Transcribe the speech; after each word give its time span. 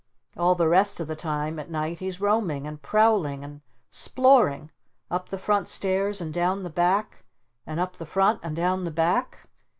All 0.35 0.55
the 0.55 0.67
rest 0.67 0.99
of 0.99 1.05
the 1.07 1.15
time 1.15 1.59
at 1.59 1.69
night 1.69 1.99
he's 1.99 2.19
roaming! 2.19 2.65
And 2.65 2.81
prowling! 2.81 3.43
And 3.43 3.61
s'ploring! 3.91 4.71
Up 5.11 5.29
the 5.29 5.37
front 5.37 5.67
stairs 5.67 6.19
and 6.19 6.33
down 6.33 6.63
the 6.63 6.71
back 6.71 7.23
and 7.67 7.79
up 7.79 7.97
the 7.97 8.07
front 8.07 8.39
and 8.41 8.55
down 8.55 8.83
the 8.83 8.89
back! 8.89 9.47